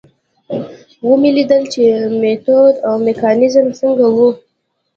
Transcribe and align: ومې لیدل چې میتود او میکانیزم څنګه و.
ومې 1.07 1.29
لیدل 1.37 1.63
چې 1.73 1.83
میتود 2.21 2.73
او 2.87 2.93
میکانیزم 3.05 3.67
څنګه 3.79 4.05
و. 4.15 4.17